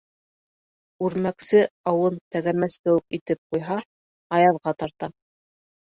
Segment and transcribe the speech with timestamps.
[1.07, 1.61] Үрмәксе
[1.93, 3.81] ауын тәгәрмәс кеүек итеп ҡуйһа,
[4.39, 5.15] аяҙға тарта.